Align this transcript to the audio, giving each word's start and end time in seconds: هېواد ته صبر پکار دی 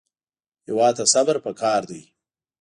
هېواد 0.67 0.93
ته 0.99 1.05
صبر 1.13 1.35
پکار 1.45 1.81
دی 1.89 2.03